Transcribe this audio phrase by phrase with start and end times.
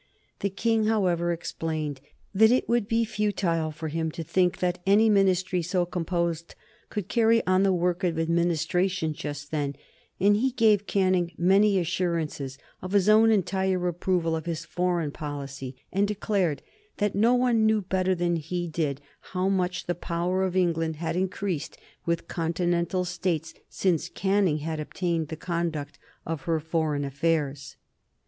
[0.39, 2.01] The King, however, explained
[2.33, 6.55] that it would be futile for him to think that any Ministry so composed
[6.89, 9.75] could carry on the work of administration just then,
[10.19, 15.75] and he gave Canning many assurances of his own entire approval of his foreign policy,
[15.93, 16.63] and declared
[16.97, 19.01] that no one knew better than he did
[19.33, 21.77] how much the power of England had increased
[22.07, 27.75] with Continental States since Canning had obtained the conduct of her foreign affairs.